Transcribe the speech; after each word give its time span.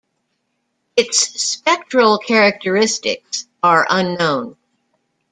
Its 0.97 1.19
spectral 1.39 2.17
characteristics 2.17 3.47
are 3.61 3.85
unknown. 3.87 4.57